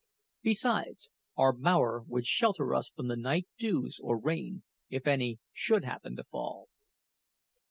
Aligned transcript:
Besides, 0.41 1.11
our 1.37 1.53
bower 1.53 2.01
would 2.07 2.25
shelter 2.25 2.73
us 2.73 2.89
from 2.89 3.07
the 3.07 3.15
night 3.15 3.47
dews 3.59 3.99
or 4.01 4.17
rain, 4.17 4.63
if 4.89 5.05
any 5.05 5.37
should 5.53 5.83
happen 5.85 6.15
to 6.15 6.23
fall. 6.23 6.69